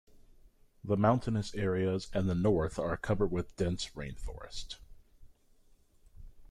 The 0.83 0.97
mountainous 0.97 1.53
areas 1.53 2.07
and 2.11 2.27
the 2.27 2.33
north 2.33 2.79
are 2.79 2.97
covered 2.97 3.29
with 3.29 3.55
dense 3.55 3.85
rainforest. 3.93 4.77